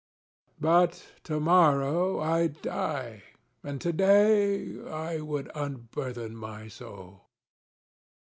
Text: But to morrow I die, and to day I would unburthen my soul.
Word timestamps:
But 0.59 1.09
to 1.25 1.39
morrow 1.39 2.19
I 2.19 2.47
die, 2.47 3.21
and 3.63 3.79
to 3.81 3.93
day 3.93 4.81
I 4.89 5.19
would 5.21 5.51
unburthen 5.53 6.35
my 6.35 6.67
soul. 6.69 7.27